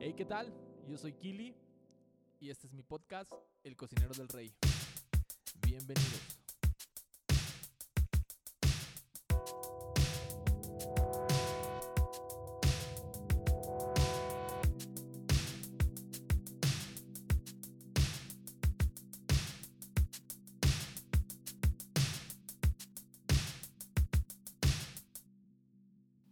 Hey, 0.00 0.14
¿qué 0.16 0.24
tal? 0.24 0.46
Yo 0.88 0.96
soy 0.96 1.12
Kili 1.12 1.56
y 2.38 2.50
este 2.50 2.68
es 2.68 2.72
mi 2.72 2.82
podcast, 2.82 3.32
El 3.64 3.74
Cocinero 3.74 4.12
del 4.16 4.28
Rey. 4.28 4.52
Bienvenidos. 5.66 6.38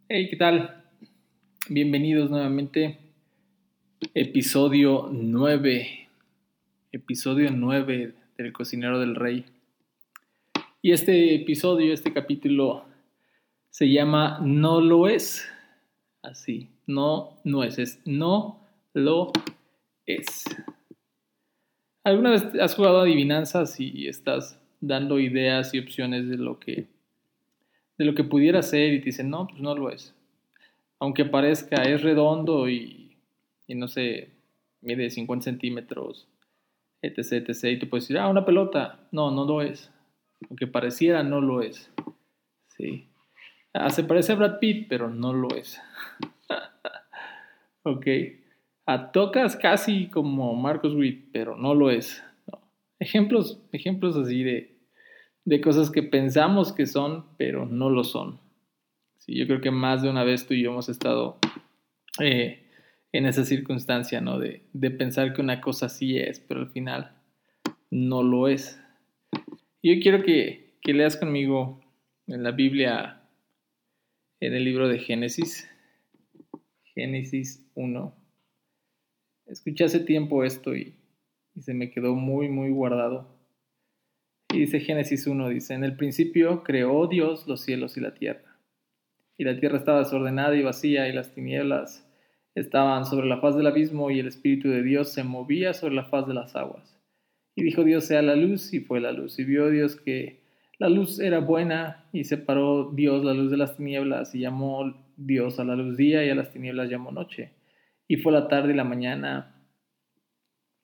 Hey, 0.09 0.29
¿qué 0.31 0.37
tal? 0.37 0.85
Bienvenidos 1.69 2.31
nuevamente. 2.31 3.06
Episodio 4.13 5.09
9. 5.11 6.09
Episodio 6.93 7.51
9 7.51 8.13
del 8.37 8.53
Cocinero 8.53 9.01
del 9.01 9.15
Rey. 9.15 9.47
Y 10.83 10.93
este 10.93 11.35
episodio, 11.35 11.95
este 11.95 12.13
capítulo, 12.13 12.85
se 13.71 13.91
llama 13.91 14.39
No 14.43 14.83
lo 14.83 15.09
es. 15.09 15.49
Así, 16.23 16.69
no, 16.87 17.39
no 17.43 17.65
es, 17.65 17.79
es 17.79 18.03
no 18.05 18.61
lo 18.93 19.33
es. 20.05 20.45
¿Alguna 22.05 22.33
vez 22.33 22.45
has 22.61 22.75
jugado 22.75 23.01
adivinanzas 23.01 23.81
y 23.81 24.09
estás 24.09 24.61
dando 24.79 25.19
ideas 25.19 25.73
y 25.73 25.79
opciones 25.79 26.29
de 26.29 26.37
lo 26.37 26.59
que 26.59 26.87
de 27.97 28.05
lo 28.05 28.15
que 28.15 28.25
pudiera 28.25 28.63
ser 28.63 28.93
y 28.93 28.99
te 28.99 29.07
dicen, 29.07 29.31
no, 29.31 29.47
pues 29.47 29.59
no 29.59 29.75
lo 29.75 29.91
es. 29.91 30.15
Aunque 30.99 31.25
parezca, 31.25 31.83
es 31.85 32.03
redondo 32.03 32.69
y, 32.69 33.06
y 33.67 33.75
no 33.75 33.89
sé, 33.89 34.31
mide 34.81 35.11
50 35.11 35.45
centímetros, 35.45 36.29
etc, 37.03 37.49
etc. 37.49 37.65
Y 37.65 37.79
tú 37.79 37.89
puedes 37.89 38.05
decir, 38.05 38.19
ah, 38.19 38.29
una 38.29 38.45
pelota. 38.45 39.09
No, 39.13 39.31
no 39.31 39.45
lo 39.45 39.63
es. 39.63 39.93
Aunque 40.49 40.67
pareciera, 40.67 41.23
no 41.23 41.41
lo 41.41 41.63
es. 41.63 41.93
Sí. 42.69 43.09
Ah, 43.73 43.91
se 43.91 44.05
parece 44.05 44.33
a 44.33 44.37
Brad 44.37 44.59
Pitt, 44.59 44.87
pero 44.89 45.11
no 45.11 45.33
lo 45.33 45.55
es. 45.55 45.81
ok. 47.83 48.07
A 48.87 49.11
tocas 49.11 49.57
casi 49.57 50.09
como 50.09 50.55
Marcos 50.55 50.95
Witt, 50.95 51.31
pero 51.33 51.57
no 51.57 51.75
lo 51.75 51.91
es. 51.91 52.23
Ejemplos, 52.99 53.61
ejemplos 53.73 54.17
así 54.17 54.43
de, 54.43 54.79
de 55.45 55.61
cosas 55.61 55.91
que 55.91 56.03
pensamos 56.03 56.73
que 56.73 56.87
son, 56.87 57.27
pero 57.37 57.67
no 57.67 57.91
lo 57.91 58.05
son. 58.05 58.39
Sí, 59.19 59.35
yo 59.35 59.47
creo 59.47 59.61
que 59.61 59.73
más 59.73 60.03
de 60.03 60.11
una 60.11 60.23
vez 60.23 60.47
tú 60.47 60.55
y 60.55 60.63
yo 60.63 60.71
hemos 60.71 60.89
estado 60.89 61.39
eh, 62.21 62.66
en 63.13 63.27
esa 63.27 63.45
circunstancia, 63.45 64.21
¿no? 64.21 64.39
De, 64.39 64.65
de, 64.73 64.91
pensar 64.91 65.33
que 65.33 65.41
una 65.41 65.61
cosa 65.61 65.89
sí 65.89 66.19
es, 66.19 66.41
pero 66.41 66.61
al 66.61 66.71
final 66.71 67.17
no 67.91 68.23
lo 68.23 68.49
es. 68.49 68.81
Yo 69.83 69.95
quiero 70.03 70.23
que, 70.23 70.79
que 70.83 70.93
leas 70.93 71.17
conmigo 71.17 71.81
en 72.27 72.43
la 72.43 72.51
Biblia, 72.51 73.23
en 74.41 74.55
el 74.55 74.65
libro 74.65 74.89
de 74.89 74.99
Génesis, 74.99 75.69
Génesis 76.95 77.65
1. 77.75 78.15
Escuché 79.47 79.85
hace 79.85 80.01
tiempo 80.01 80.45
esto 80.45 80.75
y, 80.75 80.97
y 81.55 81.63
se 81.63 81.75
me 81.75 81.91
quedó 81.91 82.15
muy, 82.15 82.49
muy 82.49 82.71
guardado. 82.71 83.37
Y 84.53 84.61
dice 84.61 84.81
Génesis 84.81 85.27
1, 85.27 85.49
dice, 85.51 85.75
en 85.75 85.85
el 85.85 85.97
principio 85.97 86.63
creó 86.63 87.07
Dios 87.07 87.47
los 87.47 87.61
cielos 87.61 87.97
y 87.97 88.01
la 88.01 88.15
tierra. 88.15 88.59
Y 89.39 89.45
la 89.45 89.59
tierra 89.59 89.77
estaba 89.77 89.99
desordenada 89.99 90.57
y 90.57 90.63
vacía 90.63 91.09
y 91.09 91.13
las 91.13 91.35
tinieblas 91.35 92.06
estaban 92.57 93.05
sobre 93.05 93.29
la 93.29 93.39
faz 93.39 93.55
del 93.55 93.67
abismo 93.67 94.11
y 94.11 94.19
el 94.19 94.27
Espíritu 94.27 94.69
de 94.69 94.83
Dios 94.83 95.11
se 95.11 95.23
movía 95.23 95.75
sobre 95.75 95.95
la 95.95 96.07
faz 96.07 96.27
de 96.27 96.35
las 96.35 96.57
aguas. 96.57 96.99
Y 97.55 97.63
dijo 97.63 97.85
Dios 97.85 98.05
sea 98.05 98.23
la 98.23 98.35
luz 98.35 98.73
y 98.73 98.81
fue 98.81 98.99
la 99.01 99.13
luz. 99.13 99.39
Y 99.39 99.45
vio 99.45 99.71
Dios 99.71 99.97
que 99.97 100.41
la 100.79 100.89
luz 100.89 101.21
era 101.21 101.39
buena 101.39 102.07
y 102.13 102.25
separó 102.25 102.91
Dios 102.93 103.25
la 103.25 103.35
luz 103.35 103.51
de 103.51 103.59
las 103.59 103.77
tinieblas 103.77 104.35
y 104.35 104.41
llamó 104.41 104.95
Dios 105.17 105.61
a 105.61 105.65
la 105.65 105.77
luz 105.77 105.97
día 105.97 106.25
y 106.25 106.31
a 106.31 106.35
las 106.35 106.51
tinieblas 106.51 106.91
llamó 106.91 107.13
noche. 107.13 107.53
Y 108.09 108.17
fue 108.17 108.33
la 108.33 108.49
tarde 108.49 108.73
y 108.73 108.77
la 108.77 108.85
mañana 108.85 109.63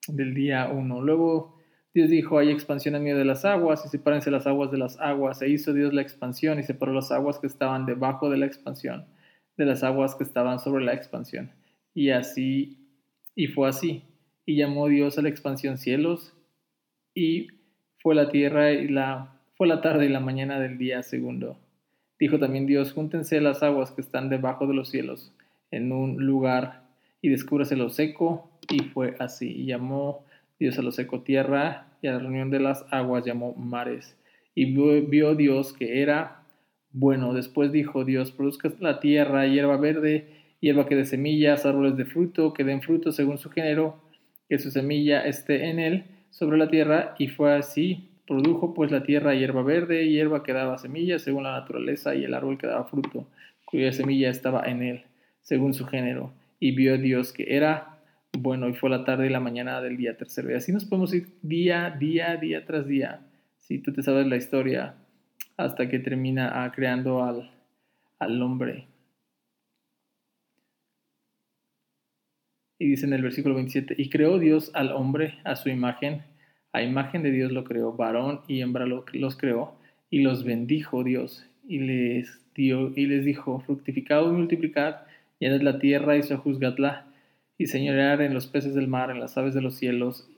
del 0.07 0.35
día 0.35 0.69
uno. 0.71 1.01
Luego 1.01 1.57
Dios 1.91 2.09
dijo, 2.09 2.37
hay 2.37 2.51
expansión 2.51 2.95
en 2.95 3.03
medio 3.03 3.17
de 3.17 3.25
las 3.25 3.45
aguas 3.45 3.83
y 3.85 3.89
sepárense 3.89 4.29
las 4.29 4.45
aguas 4.45 4.69
de 4.71 4.77
las 4.77 4.99
aguas. 4.99 5.41
E 5.41 5.49
hizo 5.49 5.73
Dios 5.73 5.91
la 5.91 6.01
expansión 6.03 6.59
y 6.59 6.63
separó 6.63 6.93
las 6.93 7.11
aguas 7.11 7.39
que 7.39 7.47
estaban 7.47 7.87
debajo 7.87 8.29
de 8.29 8.37
la 8.37 8.45
expansión 8.45 9.07
de 9.57 9.65
las 9.65 9.83
aguas 9.83 10.15
que 10.15 10.23
estaban 10.23 10.59
sobre 10.59 10.83
la 10.83 10.93
expansión. 10.93 11.51
Y 11.93 12.09
así, 12.09 12.77
y 13.35 13.47
fue 13.47 13.69
así. 13.69 14.03
Y 14.45 14.55
llamó 14.55 14.87
Dios 14.87 15.17
a 15.17 15.21
la 15.21 15.29
expansión 15.29 15.77
cielos 15.77 16.33
y 17.13 17.47
fue 17.99 18.15
la 18.15 18.29
tierra 18.29 18.71
y 18.71 18.87
la, 18.87 19.39
fue 19.55 19.67
la 19.67 19.81
tarde 19.81 20.05
y 20.05 20.09
la 20.09 20.19
mañana 20.19 20.59
del 20.59 20.77
día 20.77 21.03
segundo. 21.03 21.57
Dijo 22.19 22.39
también 22.39 22.65
Dios, 22.65 22.93
júntense 22.93 23.41
las 23.41 23.63
aguas 23.63 23.91
que 23.91 24.01
están 24.01 24.29
debajo 24.29 24.67
de 24.67 24.73
los 24.73 24.89
cielos 24.89 25.33
en 25.71 25.91
un 25.91 26.25
lugar 26.25 26.83
y 27.21 27.29
descúbrase 27.29 27.75
lo 27.75 27.89
seco. 27.89 28.49
Y 28.69 28.79
fue 28.79 29.15
así. 29.19 29.49
Y 29.49 29.65
llamó 29.65 30.23
Dios 30.59 30.77
a 30.77 30.81
lo 30.81 30.91
seco 30.91 31.21
tierra 31.21 31.87
y 32.01 32.07
a 32.07 32.13
la 32.13 32.19
reunión 32.19 32.49
de 32.49 32.59
las 32.59 32.85
aguas 32.91 33.25
llamó 33.25 33.53
mares. 33.55 34.17
Y 34.55 34.65
vio, 34.75 35.35
Dios 35.35 35.73
que 35.73 36.01
era 36.01 36.43
bueno. 36.91 37.33
Después 37.33 37.71
dijo 37.71 38.05
Dios, 38.05 38.31
produzca 38.31 38.71
la 38.79 38.99
tierra 38.99 39.47
hierba 39.47 39.77
verde, 39.77 40.27
hierba 40.63 40.87
que 40.87 40.95
dé 40.95 41.03
semillas, 41.03 41.65
árboles 41.65 41.97
de 41.97 42.05
fruto, 42.05 42.53
que 42.53 42.63
den 42.63 42.81
fruto 42.81 43.11
según 43.11 43.37
su 43.37 43.49
género, 43.49 44.01
que 44.47 44.59
su 44.59 44.71
semilla 44.71 45.25
esté 45.25 45.69
en 45.69 45.77
él 45.77 46.05
sobre 46.29 46.57
la 46.57 46.69
tierra. 46.69 47.15
Y 47.19 47.27
fue 47.27 47.53
así. 47.53 48.09
Produjo 48.25 48.73
pues 48.73 48.89
la 48.89 49.03
tierra 49.03 49.35
hierba 49.35 49.61
verde, 49.63 50.07
hierba 50.07 50.43
que 50.43 50.53
daba 50.53 50.77
semillas 50.77 51.21
según 51.21 51.43
la 51.43 51.59
naturaleza, 51.59 52.15
y 52.15 52.23
el 52.23 52.33
árbol 52.33 52.57
que 52.57 52.67
daba 52.67 52.85
fruto, 52.85 53.27
cuya 53.65 53.91
semilla 53.91 54.29
estaba 54.29 54.63
en 54.65 54.81
él, 54.81 55.03
según 55.41 55.73
su 55.73 55.85
género. 55.85 56.31
Y 56.61 56.71
vio 56.71 56.97
Dios 56.97 57.33
que 57.33 57.57
era 57.57 57.99
bueno, 58.39 58.69
y 58.69 58.73
fue 58.73 58.89
la 58.89 59.03
tarde 59.03 59.27
y 59.27 59.29
la 59.29 59.41
mañana 59.41 59.81
del 59.81 59.97
día 59.97 60.15
tercero. 60.15 60.49
Y 60.49 60.53
así 60.53 60.71
nos 60.71 60.85
podemos 60.85 61.13
ir 61.13 61.33
día, 61.41 61.89
día, 61.99 62.37
día 62.37 62.65
tras 62.65 62.87
día. 62.87 63.19
Si 63.57 63.79
tú 63.79 63.91
te 63.91 64.01
sabes 64.01 64.25
la 64.25 64.37
historia, 64.37 64.95
hasta 65.57 65.89
que 65.89 65.99
termina 65.99 66.63
ah, 66.63 66.71
creando 66.71 67.23
al, 67.23 67.51
al 68.19 68.41
hombre. 68.41 68.87
Y 72.83 72.89
dice 72.89 73.05
en 73.05 73.13
el 73.13 73.21
versículo 73.21 73.55
27, 73.55 73.95
y 73.97 74.09
creó 74.09 74.39
Dios 74.39 74.69
al 74.73 74.91
hombre 74.91 75.35
a 75.45 75.55
su 75.55 75.69
imagen, 75.69 76.23
a 76.73 76.83
imagen 76.83 77.23
de 77.23 77.31
Dios 77.31 77.49
lo 77.53 77.63
creó, 77.63 77.93
varón 77.93 78.41
y 78.45 78.59
hembra 78.59 78.85
los 78.85 79.37
creó, 79.37 79.75
y 80.09 80.19
los 80.19 80.43
bendijo 80.43 81.05
Dios, 81.05 81.47
y 81.65 81.79
les 81.79 82.41
dio, 82.53 82.91
y 82.93 83.05
les 83.05 83.23
dijo, 83.23 83.61
fructificad 83.61 84.23
y 84.23 84.33
multiplicad, 84.33 84.95
llenad 85.39 85.61
la 85.61 85.79
tierra 85.79 86.17
y 86.17 86.23
sojuzgadla, 86.23 87.05
y 87.57 87.67
señorear 87.67 88.21
en 88.21 88.33
los 88.33 88.47
peces 88.47 88.75
del 88.75 88.89
mar, 88.89 89.11
en 89.11 89.21
las 89.21 89.37
aves 89.37 89.53
de 89.53 89.61
los 89.61 89.75
cielos 89.75 90.29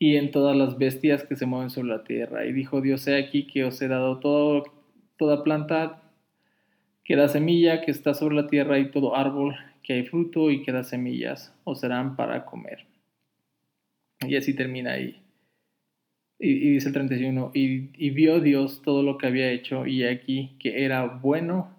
y 0.00 0.16
en 0.16 0.32
todas 0.32 0.56
las 0.56 0.78
bestias 0.78 1.22
que 1.22 1.36
se 1.36 1.46
mueven 1.46 1.70
sobre 1.70 1.90
la 1.90 2.02
tierra. 2.02 2.44
Y 2.44 2.52
dijo 2.52 2.80
Dios, 2.80 3.06
he 3.06 3.16
aquí 3.16 3.46
que 3.46 3.62
os 3.62 3.80
he 3.80 3.86
dado 3.86 4.18
toda 4.18 5.44
planta 5.44 6.02
que 7.04 7.14
da 7.14 7.28
semilla, 7.28 7.82
que 7.82 7.92
está 7.92 8.14
sobre 8.14 8.34
la 8.34 8.48
tierra, 8.48 8.80
y 8.80 8.90
todo 8.90 9.14
árbol 9.14 9.54
que 9.88 9.94
hay 9.94 10.04
fruto 10.04 10.50
y 10.50 10.62
que 10.62 10.70
da 10.70 10.84
semillas, 10.84 11.58
os 11.64 11.80
serán 11.80 12.14
para 12.14 12.44
comer. 12.44 12.84
Y 14.20 14.36
así 14.36 14.52
termina 14.52 14.92
ahí. 14.92 15.22
Y, 16.38 16.72
dice 16.74 16.88
el 16.88 16.94
31, 16.94 17.52
y, 17.54 17.88
y 17.96 18.10
vio 18.10 18.38
Dios 18.40 18.82
todo 18.82 19.02
lo 19.02 19.16
que 19.16 19.28
había 19.28 19.50
hecho, 19.50 19.86
y 19.86 20.04
aquí 20.04 20.58
que 20.60 20.84
era 20.84 21.06
bueno 21.06 21.74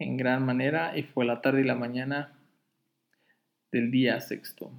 en 0.00 0.16
gran 0.16 0.44
manera, 0.44 0.98
y 0.98 1.04
fue 1.04 1.24
la 1.24 1.40
tarde 1.40 1.60
y 1.60 1.64
la 1.64 1.76
mañana 1.76 2.36
del 3.70 3.92
día 3.92 4.18
sexto. 4.18 4.72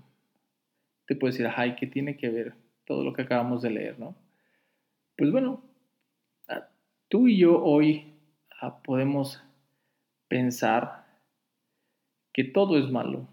Te 1.08 1.16
puedes 1.16 1.38
decir, 1.38 1.54
ay, 1.56 1.76
¿qué 1.76 1.88
tiene 1.88 2.18
que 2.18 2.30
ver 2.30 2.54
todo 2.84 3.06
lo 3.06 3.14
que 3.14 3.22
acabamos 3.22 3.62
de 3.62 3.70
leer, 3.70 3.98
no? 3.98 4.14
Pues 5.16 5.32
bueno, 5.32 5.64
tú 7.08 7.30
y 7.30 7.38
yo 7.38 7.64
hoy 7.64 8.12
ah, 8.60 8.84
podemos 8.84 9.42
pensar 10.28 11.03
que 12.34 12.44
todo 12.44 12.78
es 12.78 12.90
malo. 12.90 13.28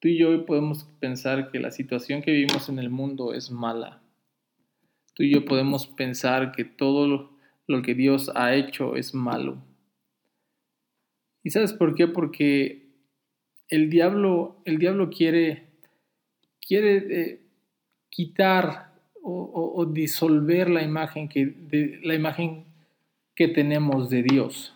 Tú 0.00 0.08
y 0.08 0.18
yo 0.18 0.44
podemos 0.44 0.84
pensar 1.00 1.50
que 1.50 1.58
la 1.58 1.70
situación 1.70 2.22
que 2.22 2.32
vivimos 2.32 2.68
en 2.68 2.78
el 2.78 2.90
mundo 2.90 3.32
es 3.32 3.50
mala. 3.50 4.02
Tú 5.14 5.22
y 5.22 5.32
yo 5.32 5.44
podemos 5.44 5.86
pensar 5.86 6.52
que 6.52 6.64
todo 6.64 7.30
lo 7.66 7.82
que 7.82 7.94
Dios 7.94 8.30
ha 8.34 8.54
hecho 8.54 8.96
es 8.96 9.14
malo. 9.14 9.62
¿Y 11.42 11.50
sabes 11.50 11.72
por 11.72 11.94
qué? 11.94 12.06
Porque 12.06 12.84
el 13.68 13.90
diablo, 13.90 14.60
el 14.64 14.78
diablo 14.78 15.10
quiere, 15.10 15.68
quiere 16.66 16.96
eh, 16.96 17.40
quitar 18.10 18.92
o, 19.26 19.86
disolver 19.86 20.68
la 20.68 20.82
imagen, 20.82 21.30
que, 21.30 21.46
de, 21.46 21.98
la 22.02 22.14
imagen 22.14 22.66
que 23.34 23.48
tenemos 23.48 24.10
de 24.10 24.22
Dios. 24.22 24.73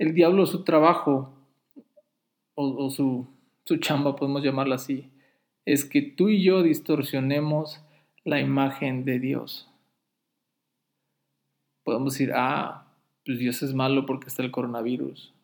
El 0.00 0.14
diablo, 0.14 0.46
su 0.46 0.64
trabajo 0.64 1.30
o, 2.54 2.88
su, 2.88 3.26
su 3.66 3.76
chamba, 3.76 4.16
podemos 4.16 4.42
llamarla 4.42 4.76
así, 4.76 5.10
es 5.66 5.84
que 5.84 6.00
tú 6.00 6.30
y 6.30 6.42
yo 6.42 6.62
distorsionemos 6.62 7.84
la 8.24 8.40
imagen 8.40 9.04
de 9.04 9.18
Dios. 9.18 9.70
Podemos 11.84 12.14
decir, 12.14 12.32
ah, 12.34 12.86
pues 13.26 13.38
Dios 13.38 13.62
es 13.62 13.74
malo 13.74 14.06
porque 14.06 14.28
está 14.28 14.42
el 14.42 14.50
coronavirus. 14.50 15.34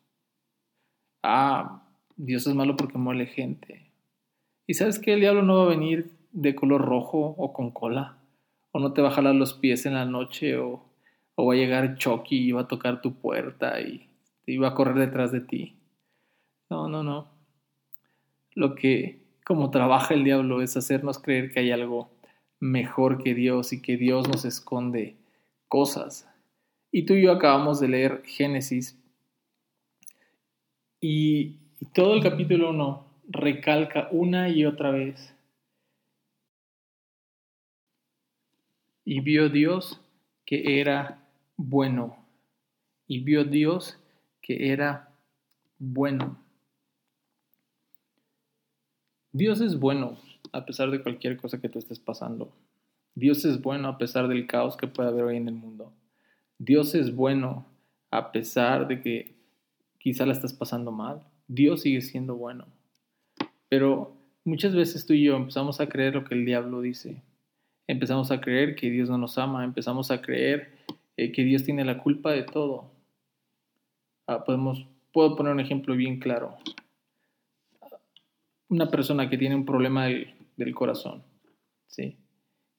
Ah, 1.21 1.83
Dios 2.15 2.47
es 2.47 2.55
malo 2.55 2.75
porque 2.77 2.97
muere 2.97 3.27
gente. 3.27 3.91
Y 4.65 4.73
sabes 4.73 4.97
que 4.97 5.13
el 5.13 5.19
diablo 5.19 5.43
no 5.43 5.57
va 5.57 5.63
a 5.65 5.75
venir 5.75 6.09
de 6.31 6.55
color 6.55 6.81
rojo 6.81 7.35
o 7.37 7.53
con 7.53 7.69
cola. 7.69 8.17
O 8.71 8.79
no 8.79 8.91
te 8.93 9.03
va 9.03 9.09
a 9.09 9.13
jalar 9.13 9.35
los 9.35 9.53
pies 9.53 9.85
en 9.85 9.93
la 9.93 10.05
noche 10.05 10.57
o, 10.57 10.83
o 11.35 11.45
va 11.45 11.53
a 11.53 11.57
llegar 11.57 11.95
Chucky 11.97 12.37
y 12.37 12.51
va 12.53 12.61
a 12.61 12.67
tocar 12.67 13.03
tu 13.03 13.13
puerta 13.13 13.79
y, 13.79 14.06
va 14.55 14.69
a 14.69 14.73
correr 14.73 14.95
detrás 14.95 15.33
de 15.33 15.41
ti. 15.41 15.75
No, 16.69 16.87
no, 16.87 17.03
no. 17.03 17.27
Lo 18.55 18.75
que 18.75 19.19
como 19.45 19.69
trabaja 19.69 20.13
el 20.13 20.23
diablo 20.23 20.61
es 20.61 20.77
hacernos 20.77 21.19
creer 21.19 21.51
que 21.51 21.59
hay 21.59 21.71
algo 21.71 22.09
mejor 22.61 23.21
que 23.21 23.33
Dios 23.33 23.73
y 23.73 23.81
que 23.81 23.97
Dios 23.97 24.29
nos 24.29 24.45
esconde 24.45 25.17
cosas. 25.67 26.29
Y 26.91 27.03
tú 27.03 27.13
y 27.13 27.23
yo 27.23 27.33
acabamos 27.33 27.81
de 27.81 27.89
leer 27.89 28.23
Génesis 28.25 28.97
y, 30.99 31.57
todo 31.93 32.15
el 32.15 32.23
capítulo 32.23 32.71
1 32.71 33.05
recalca 33.29 34.07
una 34.11 34.49
y 34.49 34.65
otra 34.65 34.89
vez. 34.89 35.35
Y 39.05 39.19
vio 39.21 39.49
Dios 39.49 40.01
que 40.43 40.81
era 40.81 41.23
bueno. 41.55 42.17
Y 43.07 43.19
vio 43.19 43.43
Dios 43.45 43.99
que 44.41 44.71
era 44.71 45.09
bueno. 45.79 46.37
Dios 49.31 49.61
es 49.61 49.79
bueno 49.79 50.17
a 50.51 50.65
pesar 50.65 50.89
de 50.91 51.01
cualquier 51.01 51.37
cosa 51.37 51.59
que 51.61 51.69
te 51.69 51.79
estés 51.79 51.99
pasando. 51.99 52.51
Dios 53.15 53.45
es 53.45 53.61
bueno 53.61 53.87
a 53.87 53.97
pesar 53.97 54.27
del 54.27 54.47
caos 54.47 54.77
que 54.77 54.87
puede 54.87 55.09
haber 55.09 55.23
hoy 55.23 55.37
en 55.37 55.47
el 55.47 55.55
mundo. 55.55 55.91
Dios 56.59 56.95
es 56.95 57.15
bueno 57.15 57.65
a 58.11 58.31
pesar 58.31 58.87
de 58.87 59.01
que 59.01 59.35
quizá 59.99 60.25
la 60.25 60.33
estás 60.33 60.53
pasando 60.53 60.91
mal. 60.91 61.21
Dios 61.47 61.81
sigue 61.81 62.01
siendo 62.01 62.35
bueno. 62.35 62.65
Pero 63.69 64.15
muchas 64.43 64.75
veces 64.75 65.05
tú 65.05 65.13
y 65.13 65.23
yo 65.23 65.35
empezamos 65.35 65.79
a 65.81 65.87
creer 65.87 66.15
lo 66.15 66.23
que 66.23 66.35
el 66.35 66.45
diablo 66.45 66.81
dice. 66.81 67.21
Empezamos 67.87 68.31
a 68.31 68.41
creer 68.41 68.75
que 68.75 68.89
Dios 68.89 69.09
no 69.09 69.17
nos 69.17 69.37
ama. 69.37 69.63
Empezamos 69.63 70.11
a 70.11 70.21
creer 70.21 70.77
eh, 71.15 71.31
que 71.31 71.43
Dios 71.43 71.63
tiene 71.63 71.85
la 71.85 72.01
culpa 72.01 72.31
de 72.31 72.43
todo. 72.43 72.91
Ah, 74.27 74.43
podemos, 74.43 74.85
puedo 75.11 75.35
poner 75.35 75.53
un 75.53 75.59
ejemplo 75.59 75.95
bien 75.95 76.19
claro 76.19 76.57
una 78.69 78.89
persona 78.89 79.29
que 79.29 79.37
tiene 79.37 79.55
un 79.55 79.65
problema 79.65 80.05
del, 80.05 80.75
corazón, 80.75 81.23
¿sí? 81.87 82.17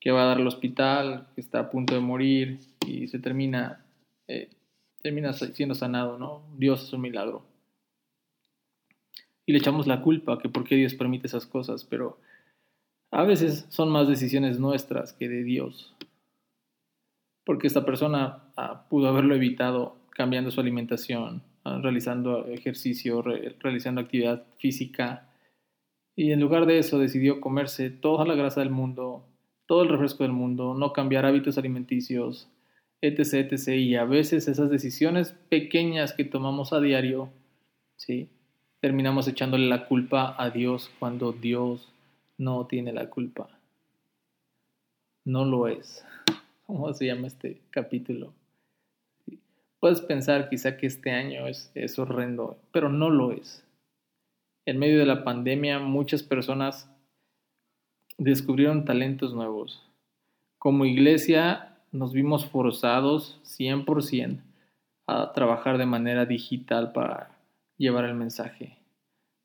que 0.00 0.10
va 0.10 0.22
a 0.22 0.26
dar 0.26 0.38
al 0.38 0.46
hospital, 0.46 1.28
que 1.34 1.40
está 1.40 1.60
a 1.60 1.70
punto 1.70 1.94
de 1.94 2.00
morir 2.00 2.60
y 2.86 3.08
se 3.08 3.18
termina, 3.18 3.84
eh, 4.26 4.50
termina 5.02 5.32
siendo 5.32 5.74
sanado, 5.74 6.18
¿no? 6.18 6.42
Dios 6.56 6.84
es 6.84 6.92
un 6.92 7.00
milagro. 7.00 7.46
Y 9.46 9.52
le 9.52 9.58
echamos 9.58 9.86
la 9.86 10.02
culpa, 10.02 10.38
que 10.38 10.48
por 10.48 10.64
qué 10.64 10.76
Dios 10.76 10.94
permite 10.94 11.26
esas 11.26 11.46
cosas, 11.46 11.84
pero 11.84 12.20
a 13.10 13.24
veces 13.24 13.66
son 13.70 13.88
más 13.88 14.06
decisiones 14.06 14.60
nuestras 14.60 15.14
que 15.14 15.28
de 15.28 15.42
Dios. 15.42 15.96
Porque 17.44 17.66
esta 17.66 17.86
persona 17.86 18.52
ah, 18.56 18.86
pudo 18.90 19.08
haberlo 19.08 19.34
evitado 19.34 19.97
cambiando 20.18 20.50
su 20.50 20.60
alimentación, 20.60 21.44
realizando 21.64 22.44
ejercicio, 22.48 23.22
realizando 23.22 24.00
actividad 24.00 24.42
física, 24.58 25.28
y 26.16 26.32
en 26.32 26.40
lugar 26.40 26.66
de 26.66 26.80
eso 26.80 26.98
decidió 26.98 27.40
comerse 27.40 27.88
toda 27.90 28.26
la 28.26 28.34
grasa 28.34 28.62
del 28.62 28.70
mundo, 28.70 29.24
todo 29.66 29.84
el 29.84 29.88
refresco 29.88 30.24
del 30.24 30.32
mundo, 30.32 30.74
no 30.74 30.92
cambiar 30.92 31.24
hábitos 31.24 31.56
alimenticios, 31.56 32.48
etc, 33.00 33.52
etc. 33.52 33.68
Y 33.76 33.94
a 33.94 34.04
veces 34.04 34.48
esas 34.48 34.70
decisiones 34.70 35.36
pequeñas 35.50 36.12
que 36.14 36.24
tomamos 36.24 36.72
a 36.72 36.80
diario, 36.80 37.30
¿sí? 37.94 38.28
terminamos 38.80 39.28
echándole 39.28 39.68
la 39.68 39.86
culpa 39.86 40.34
a 40.36 40.50
Dios 40.50 40.90
cuando 40.98 41.30
Dios 41.30 41.92
no 42.38 42.66
tiene 42.66 42.92
la 42.92 43.08
culpa. 43.08 43.50
No 45.24 45.44
lo 45.44 45.68
es. 45.68 46.04
¿Cómo 46.66 46.92
se 46.92 47.06
llama 47.06 47.28
este 47.28 47.60
capítulo? 47.70 48.32
Puedes 49.80 50.00
pensar 50.00 50.48
quizá 50.48 50.76
que 50.76 50.86
este 50.86 51.10
año 51.12 51.46
es, 51.46 51.98
horrendo, 51.98 52.58
pero 52.72 52.88
no 52.88 53.10
lo 53.10 53.32
es 53.32 53.64
en 54.68 54.78
medio 54.78 54.98
de 54.98 55.06
la 55.06 55.24
pandemia 55.24 55.78
muchas 55.78 56.22
personas 56.22 56.94
descubrieron 58.18 58.84
talentos 58.84 59.32
nuevos. 59.32 59.82
Como 60.58 60.84
iglesia 60.84 61.78
nos 61.90 62.12
vimos 62.12 62.44
forzados 62.44 63.40
100% 63.44 64.42
a 65.06 65.32
trabajar 65.32 65.78
de 65.78 65.86
manera 65.86 66.26
digital 66.26 66.92
para 66.92 67.30
llevar 67.78 68.04
el 68.04 68.14
mensaje. 68.14 68.76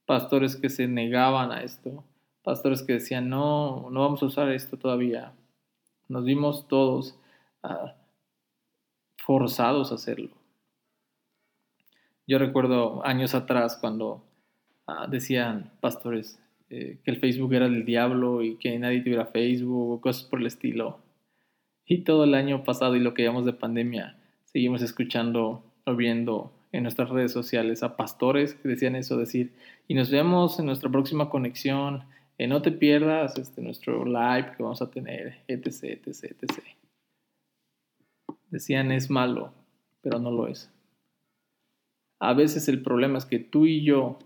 Pastores 0.05 0.57
que 0.57 0.69
se 0.69 0.89
negaban 0.89 1.53
a 1.53 1.63
esto, 1.63 2.03
pastores 2.43 2.83
que 2.83 2.91
decían, 2.91 3.29
no, 3.29 3.89
no 3.91 4.01
vamos 4.01 4.21
a 4.23 4.25
usar 4.25 4.51
esto 4.51 4.75
todavía. 4.75 5.31
Nos 6.09 6.25
vimos 6.25 6.67
todos 6.67 7.17
ah, 7.63 7.95
forzados 9.25 9.91
a 9.91 9.95
hacerlo. 9.95 10.35
Yo 12.27 12.39
recuerdo 12.39 13.05
años 13.05 13.35
atrás 13.35 13.77
cuando 13.79 14.23
Ah, 14.85 15.07
decían 15.09 15.71
pastores 15.79 16.39
eh, 16.69 16.97
que 17.05 17.11
el 17.11 17.17
Facebook 17.17 17.53
era 17.53 17.69
del 17.69 17.85
diablo 17.85 18.43
y 18.43 18.57
que 18.57 18.77
nadie 18.77 19.01
tuviera 19.01 19.25
Facebook 19.25 19.91
o 19.91 20.01
cosas 20.01 20.23
por 20.23 20.41
el 20.41 20.47
estilo. 20.47 20.99
Y 21.85 21.99
todo 21.99 22.25
el 22.25 22.33
año 22.33 22.63
pasado 22.65 22.95
y 22.95 22.99
lo 22.99 23.13
que 23.13 23.21
llevamos 23.21 23.45
de 23.45 23.53
pandemia, 23.53 24.17
seguimos 24.43 24.81
escuchando 24.81 25.63
o 25.85 25.95
viendo 25.95 26.51
en 26.73 26.83
nuestras 26.83 27.09
redes 27.09 27.31
sociales 27.31 27.81
a 27.81 27.95
pastores 27.95 28.55
que 28.55 28.67
decían 28.67 28.95
eso, 28.95 29.17
decir, 29.17 29.53
y 29.87 29.93
nos 29.93 30.09
vemos 30.11 30.59
en 30.59 30.65
nuestra 30.65 30.89
próxima 30.89 31.29
conexión, 31.29 32.03
eh, 32.37 32.47
no 32.47 32.61
te 32.61 32.71
pierdas 32.71 33.37
este, 33.37 33.61
nuestro 33.61 34.05
live 34.05 34.53
que 34.57 34.63
vamos 34.63 34.81
a 34.81 34.91
tener, 34.91 35.37
etc, 35.47 35.83
etc, 35.83 36.35
etc. 36.41 36.82
Decían 38.53 38.91
es 38.91 39.09
malo, 39.09 39.51
pero 40.03 40.19
no 40.19 40.29
lo 40.29 40.47
es. 40.47 40.71
A 42.19 42.35
veces 42.35 42.67
el 42.67 42.83
problema 42.83 43.17
es 43.17 43.25
que 43.25 43.39
tú 43.39 43.65
y 43.65 43.83
yo 43.83 44.19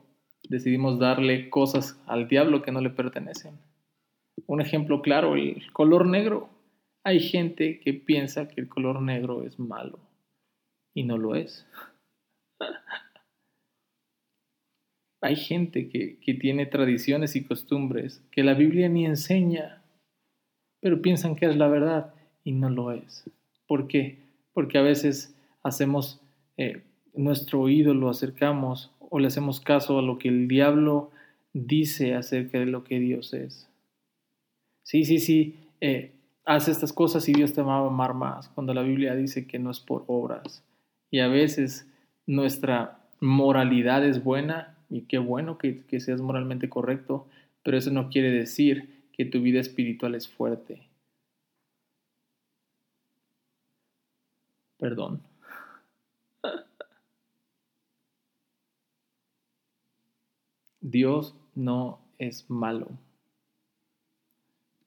decidimos 0.50 1.00
darle 1.00 1.50
cosas 1.50 2.04
al 2.08 2.28
diablo 2.28 2.62
que 2.62 2.74
no 2.74 2.82
le 2.82 2.90
pertenecen. 2.90 3.58
Un 4.46 4.60
ejemplo 4.60 5.02
claro, 5.02 5.38
el 5.38 5.72
color 5.72 6.06
negro. 6.06 6.50
Hay 7.06 7.22
gente 7.22 7.80
que 7.80 7.94
piensa 7.94 8.50
que 8.50 8.60
el 8.60 8.68
color 8.68 9.02
negro 9.02 9.44
es 9.44 9.60
malo 9.60 9.98
y 10.94 11.04
no 11.04 11.18
lo 11.18 11.36
es. 11.36 11.66
Hay 15.22 15.38
gente 15.38 15.88
que, 15.88 16.20
que, 16.20 16.34
tiene 16.34 16.66
tradiciones 16.66 17.38
y 17.38 17.46
costumbres 17.46 18.28
que 18.30 18.44
la 18.44 18.56
Biblia 18.56 18.90
ni 18.90 19.06
enseña, 19.06 19.84
pero 20.82 21.02
piensan 21.02 21.38
que 21.38 21.46
es 21.46 21.56
la 21.56 21.70
verdad 21.70 22.14
y 22.44 22.52
no 22.52 22.70
lo 22.70 22.92
es. 22.92 23.32
¿Por 23.68 23.88
qué? 23.88 24.27
Porque 24.58 24.80
a 24.80 24.82
veces 24.82 25.36
hacemos 25.62 26.20
eh, 26.58 26.82
nuestro 27.14 27.70
ídolo, 27.70 28.10
acercamos 28.10 28.92
o 28.98 29.20
le 29.20 29.28
hacemos 29.28 29.60
caso 29.62 30.00
a 30.00 30.02
lo 30.02 30.18
que 30.18 30.30
el 30.30 30.48
diablo 30.48 31.12
dice 31.54 32.16
acerca 32.16 32.58
de 32.58 32.66
lo 32.66 32.84
que 32.84 33.00
Dios 33.00 33.36
es. 33.36 33.70
Sí, 34.82 35.06
sí, 35.06 35.20
sí, 35.20 35.54
eh, 35.80 36.10
haz 36.44 36.70
estas 36.70 36.92
cosas 36.92 37.30
y 37.30 37.34
Dios 37.34 37.54
te 37.54 37.62
va 37.62 37.76
a 37.76 37.86
amar 37.86 38.16
más, 38.16 38.50
cuando 38.50 38.74
la 38.74 38.82
Biblia 38.82 39.14
dice 39.14 39.46
que 39.46 39.60
no 39.60 39.70
es 39.70 39.80
por 39.80 40.06
obras. 40.08 40.64
Y 41.12 41.20
a 41.20 41.28
veces 41.28 41.88
nuestra 42.26 42.98
moralidad 43.20 44.04
es 44.04 44.24
buena, 44.24 44.76
y 44.90 45.02
qué 45.02 45.20
bueno 45.20 45.60
que 45.60 46.00
seas 46.00 46.20
moralmente 46.20 46.68
correcto, 46.68 47.28
pero 47.62 47.78
eso 47.78 47.92
no 47.92 48.10
quiere 48.10 48.32
decir 48.32 48.90
que 49.14 49.24
tu 49.24 49.40
vida 49.40 49.60
espiritual 49.60 50.16
es 50.16 50.28
fuerte. 50.28 50.87
Perdón. 54.88 55.22
Dios 60.80 61.36
no 61.56 62.00
es 62.18 62.50
malo. 62.50 62.88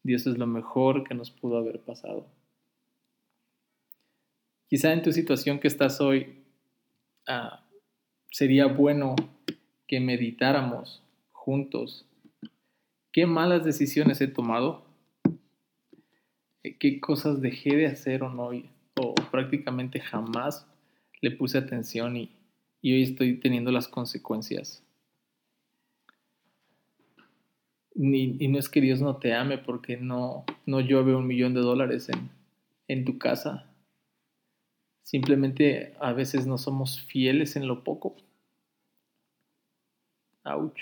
Dios 0.03 0.27
es 0.27 0.39
lo 0.39 0.47
mejor 0.47 1.07
que 1.07 1.15
nos 1.15 1.31
pudo 1.31 1.59
haber 1.59 1.81
pasado. 1.81 2.27
Quizá 4.69 4.95
en 4.95 5.03
tu 5.03 5.13
situación 5.13 5.59
que 5.59 5.69
estás 5.69 6.01
hoy, 6.01 6.43
ah, 7.29 7.63
sería 8.31 8.69
bueno 8.69 9.17
que 9.87 10.01
meditáramos 10.01 11.03
juntos 11.33 12.07
qué 13.13 13.27
malas 13.27 13.67
decisiones 13.67 14.23
he 14.23 14.29
tomado, 14.29 14.83
qué 16.79 17.01
cosas 17.01 17.43
dejé 17.43 17.77
de 17.77 17.87
hacer 17.87 18.23
o 18.23 18.31
no, 18.31 18.55
o 19.01 19.15
prácticamente 19.31 20.01
jamás 20.01 20.67
le 21.21 21.31
puse 21.31 21.59
atención 21.59 22.17
y, 22.17 22.31
hoy 22.83 23.03
estoy 23.03 23.39
teniendo 23.41 23.71
las 23.71 23.89
consecuencias 23.89 24.83
y 27.95 28.49
no 28.49 28.59
es 28.59 28.69
que 28.69 28.81
Dios 28.81 29.01
no 29.01 29.17
te 29.17 29.35
ame 29.35 29.59
porque 29.59 29.97
no, 29.97 30.45
no 30.65 30.81
llueve 30.81 31.15
un 31.15 31.27
millón 31.27 31.53
de 31.55 31.61
dólares 31.61 32.09
en, 32.09 32.31
en 32.89 33.05
tu 33.05 33.19
casa. 33.19 33.67
Simplemente 35.03 35.95
a 36.01 36.13
veces 36.13 36.47
no 36.47 36.57
somos 36.57 37.01
fieles 37.03 37.57
en 37.57 37.67
lo 37.67 37.85
poco. 37.85 38.17
Ouch. 40.45 40.81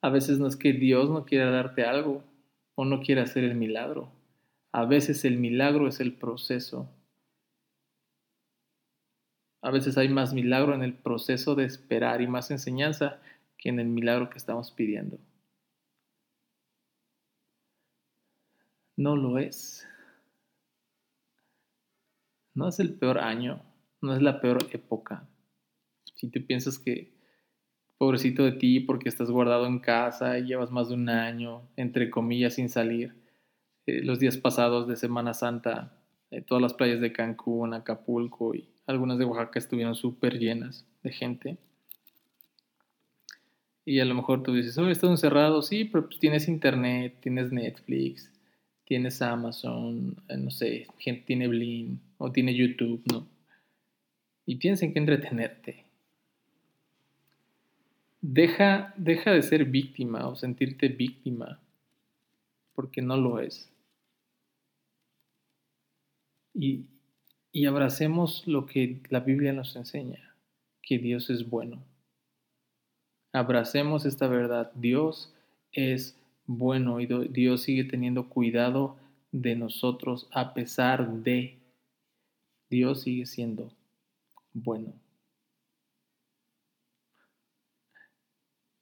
A 0.00 0.10
veces 0.10 0.38
no 0.40 0.48
es 0.48 0.56
que 0.56 0.72
Dios 0.72 1.10
no 1.10 1.24
quiera 1.24 1.50
darte 1.50 1.84
algo 1.84 2.24
o 2.82 2.84
no 2.84 3.00
quiera 3.00 3.22
hacer 3.22 3.44
el 3.44 3.54
milagro. 3.54 4.10
A 4.72 4.84
veces 4.84 5.24
el 5.24 5.38
milagro 5.38 5.86
es 5.86 6.00
el 6.00 6.14
proceso. 6.14 6.92
A 9.62 9.70
veces 9.70 9.96
hay 9.98 10.08
más 10.08 10.34
milagro 10.34 10.74
en 10.74 10.82
el 10.82 10.92
proceso 10.92 11.54
de 11.54 11.64
esperar 11.64 12.20
y 12.20 12.26
más 12.26 12.50
enseñanza 12.50 13.20
que 13.56 13.68
en 13.68 13.78
el 13.78 13.86
milagro 13.86 14.30
que 14.30 14.38
estamos 14.38 14.72
pidiendo. 14.72 15.20
No 18.96 19.14
lo 19.14 19.38
es. 19.38 19.86
No 22.52 22.68
es 22.68 22.80
el 22.80 22.94
peor 22.98 23.18
año, 23.18 23.62
no 24.00 24.12
es 24.12 24.20
la 24.20 24.40
peor 24.40 24.58
época. 24.72 25.28
Si 26.16 26.28
tú 26.30 26.44
piensas 26.44 26.80
que 26.80 27.14
pobrecito 28.02 28.42
de 28.42 28.50
ti 28.50 28.80
porque 28.80 29.08
estás 29.08 29.30
guardado 29.30 29.64
en 29.64 29.78
casa 29.78 30.36
y 30.36 30.42
llevas 30.42 30.72
más 30.72 30.88
de 30.88 30.94
un 30.96 31.08
año, 31.08 31.62
entre 31.76 32.10
comillas, 32.10 32.54
sin 32.54 32.68
salir. 32.68 33.14
Eh, 33.86 34.02
los 34.02 34.18
días 34.18 34.36
pasados 34.36 34.88
de 34.88 34.96
Semana 34.96 35.34
Santa, 35.34 35.92
eh, 36.32 36.42
todas 36.42 36.60
las 36.60 36.74
playas 36.74 37.00
de 37.00 37.12
Cancún, 37.12 37.74
Acapulco 37.74 38.56
y 38.56 38.68
algunas 38.88 39.18
de 39.18 39.24
Oaxaca 39.24 39.60
estuvieron 39.60 39.94
súper 39.94 40.40
llenas 40.40 40.84
de 41.04 41.12
gente. 41.12 41.58
Y 43.84 44.00
a 44.00 44.04
lo 44.04 44.16
mejor 44.16 44.42
tú 44.42 44.52
dices, 44.52 44.76
oh, 44.78 44.88
estado 44.90 45.12
encerrado, 45.12 45.62
sí, 45.62 45.84
pero 45.84 46.08
pues 46.08 46.18
tienes 46.18 46.48
internet, 46.48 47.18
tienes 47.20 47.52
Netflix, 47.52 48.32
tienes 48.84 49.22
Amazon, 49.22 50.16
eh, 50.28 50.38
no 50.38 50.50
sé, 50.50 50.88
gente 50.98 51.22
tiene 51.24 51.46
Blim 51.46 52.00
o 52.18 52.32
tiene 52.32 52.52
YouTube, 52.52 53.00
¿no? 53.12 53.28
Y 54.44 54.56
tienes 54.56 54.82
en 54.82 54.92
qué 54.92 54.98
entretenerte. 54.98 55.81
Deja, 58.22 58.94
deja 58.96 59.32
de 59.32 59.42
ser 59.42 59.64
víctima 59.64 60.28
o 60.28 60.36
sentirte 60.36 60.86
víctima, 60.86 61.60
porque 62.72 63.02
no 63.02 63.16
lo 63.16 63.40
es. 63.40 63.68
Y, 66.54 66.86
y 67.50 67.66
abracemos 67.66 68.46
lo 68.46 68.64
que 68.64 69.00
la 69.10 69.20
Biblia 69.20 69.52
nos 69.52 69.74
enseña, 69.74 70.36
que 70.82 70.98
Dios 70.98 71.30
es 71.30 71.50
bueno. 71.50 71.82
Abracemos 73.32 74.06
esta 74.06 74.28
verdad. 74.28 74.70
Dios 74.76 75.34
es 75.72 76.16
bueno 76.46 77.00
y 77.00 77.06
Dios 77.06 77.62
sigue 77.62 77.84
teniendo 77.84 78.28
cuidado 78.28 78.96
de 79.32 79.56
nosotros 79.56 80.28
a 80.30 80.54
pesar 80.54 81.10
de 81.10 81.58
Dios 82.70 83.02
sigue 83.02 83.26
siendo 83.26 83.72
bueno. 84.52 85.01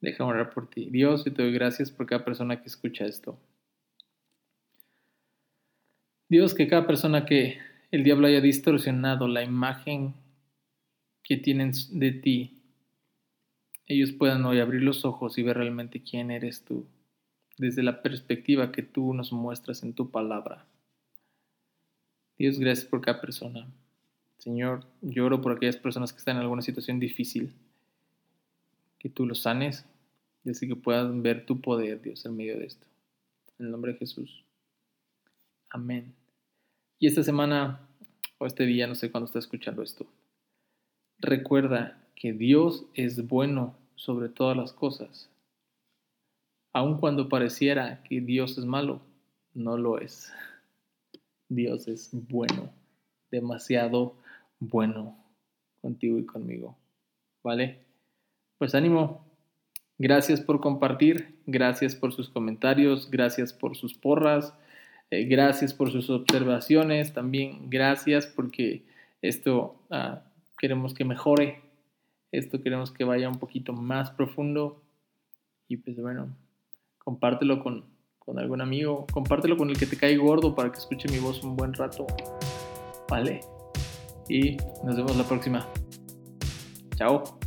Déjame 0.01 0.31
orar 0.31 0.51
por 0.51 0.69
ti. 0.71 0.89
Dios, 0.91 1.27
y 1.27 1.31
te 1.31 1.43
doy 1.43 1.53
gracias 1.53 1.91
por 1.91 2.07
cada 2.07 2.25
persona 2.25 2.61
que 2.61 2.69
escucha 2.69 3.05
esto. 3.05 3.39
Dios, 6.29 6.55
que 6.55 6.69
cada 6.69 6.87
persona 6.87 7.27
que 7.27 7.59
el 7.91 8.05
diablo 8.05 8.29
haya 8.29 8.41
distorsionado 8.41 9.29
la 9.29 9.43
imagen 9.43 10.15
que 11.23 11.37
tienen 11.37 11.73
de 11.91 12.13
ti, 12.13 12.63
ellos 13.87 14.13
puedan 14.13 14.45
hoy 14.47 14.61
abrir 14.61 14.83
los 14.83 15.05
ojos 15.05 15.37
y 15.37 15.43
ver 15.43 15.57
realmente 15.57 16.03
quién 16.03 16.31
eres 16.31 16.65
tú, 16.65 16.87
desde 17.59 17.83
la 17.83 18.03
perspectiva 18.03 18.73
que 18.73 18.83
tú 18.83 19.13
nos 19.13 19.33
muestras 19.33 19.83
en 19.83 19.93
tu 19.93 20.11
palabra. 20.11 20.65
Dios, 22.39 22.59
gracias 22.59 22.87
por 22.87 23.01
cada 23.01 23.21
persona. 23.21 23.67
Señor, 24.39 24.87
lloro 25.03 25.43
por 25.43 25.53
aquellas 25.53 25.77
personas 25.77 26.13
que 26.13 26.21
están 26.21 26.37
en 26.37 26.43
alguna 26.43 26.63
situación 26.63 27.01
difícil 27.01 27.53
que 29.01 29.09
tú 29.09 29.27
los 29.27 29.43
sanes, 29.43 29.87
y 30.45 30.51
así 30.51 30.69
que 30.69 30.77
puedan 30.77 31.23
ver 31.23 31.47
tu 31.47 31.61
poder, 31.61 32.01
Dios, 32.01 32.25
en 32.27 32.37
medio 32.37 32.57
de 32.59 32.67
esto. 32.67 32.87
En 33.59 33.67
el 33.67 33.73
nombre 33.73 33.95
de 33.95 33.99
Jesús. 33.99 34.45
Amén. 35.71 36.15
Y 36.99 37.07
esta 37.07 37.23
semana, 37.23 37.81
o 38.39 38.47
este 38.47 38.67
día, 38.67 38.87
no 38.87 38.95
sé 38.95 39.11
cuándo 39.11 39.27
está 39.27 39.39
escuchando 39.39 39.83
esto, 39.83 40.07
recuerda 41.19 41.99
que 42.15 42.33
Dios 42.33 42.85
es 42.95 43.27
bueno 43.27 43.75
sobre 43.97 44.29
todas 44.29 44.57
las 44.57 44.73
cosas. 44.73 45.31
Aun 46.73 46.99
cuando 46.99 47.29
pareciera 47.29 48.03
que 48.05 48.21
Dios 48.21 48.59
es 48.59 48.65
malo, 48.65 49.01
no 49.55 49.77
lo 49.77 49.99
es. 49.99 50.33
Dios 51.49 51.89
es 51.89 52.11
bueno, 52.13 52.71
demasiado 53.31 54.15
bueno 54.61 55.17
contigo 55.81 56.19
y 56.19 56.27
conmigo. 56.27 56.77
¿Vale? 57.43 57.90
Pues 58.61 58.75
ánimo. 58.75 59.25
Gracias 59.97 60.43
por 60.43 60.61
compartir, 60.61 61.35
gracias 61.47 61.97
por 61.97 62.13
sus 62.13 62.29
comentarios, 62.29 63.11
gracias 63.11 63.55
por 63.55 63.75
sus 63.75 63.95
porras, 63.95 64.53
eh, 65.11 65.25
gracias 65.25 65.73
por 65.73 65.91
sus 65.91 66.11
observaciones, 66.11 67.15
también 67.15 67.71
gracias 67.71 68.27
porque 68.27 68.83
esto 69.23 69.77
ah, 69.91 70.25
queremos 70.59 70.93
que 70.93 71.07
mejore, 71.07 71.63
esto 72.33 72.63
queremos 72.63 72.91
que 72.91 73.05
vaya 73.05 73.31
un 73.31 73.39
poquito 73.39 73.73
más 73.73 74.11
profundo 74.11 74.83
y 75.67 75.79
pues 75.79 75.99
bueno, 75.99 76.29
compártelo 76.99 77.63
con, 77.63 77.87
con 78.19 78.39
algún 78.39 78.61
amigo, 78.61 79.07
compártelo 79.11 79.57
con 79.57 79.71
el 79.71 79.79
que 79.79 79.87
te 79.87 79.97
cae 79.97 80.19
gordo 80.19 80.55
para 80.55 80.71
que 80.71 80.79
escuche 80.79 81.09
mi 81.09 81.19
voz 81.19 81.43
un 81.43 81.57
buen 81.57 81.73
rato, 81.73 82.07
¿vale? 83.09 83.41
Y 84.29 84.59
nos 84.85 84.97
vemos 84.97 85.17
la 85.17 85.25
próxima. 85.25 85.67
Chao. 86.97 87.40